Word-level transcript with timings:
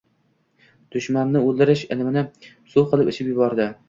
Dushmanni 0.95 1.43
oʻldirish 1.49 1.83
ilmini 1.97 2.23
suv 2.73 2.89
qilib 2.95 3.13
ichib 3.13 3.31
yubordi 3.35 3.69